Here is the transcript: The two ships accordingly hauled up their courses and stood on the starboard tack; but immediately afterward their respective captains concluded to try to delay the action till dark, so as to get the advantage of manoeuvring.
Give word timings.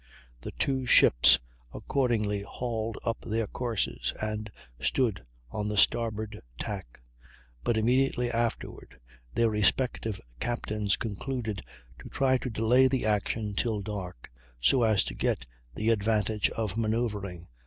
The 0.41 0.49
two 0.53 0.87
ships 0.87 1.37
accordingly 1.71 2.41
hauled 2.41 2.97
up 3.05 3.21
their 3.21 3.45
courses 3.45 4.13
and 4.19 4.49
stood 4.79 5.23
on 5.51 5.67
the 5.67 5.77
starboard 5.77 6.41
tack; 6.59 7.03
but 7.63 7.77
immediately 7.77 8.31
afterward 8.31 8.99
their 9.35 9.51
respective 9.51 10.19
captains 10.39 10.97
concluded 10.97 11.61
to 11.99 12.09
try 12.09 12.39
to 12.39 12.49
delay 12.49 12.87
the 12.87 13.05
action 13.05 13.53
till 13.53 13.79
dark, 13.81 14.31
so 14.59 14.81
as 14.81 15.03
to 15.03 15.13
get 15.13 15.45
the 15.75 15.91
advantage 15.91 16.49
of 16.49 16.77
manoeuvring. 16.77 17.47